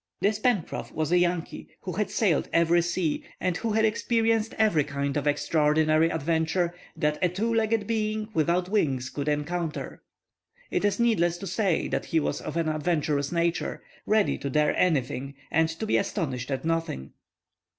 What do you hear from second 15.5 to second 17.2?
and to be astonished at nothing.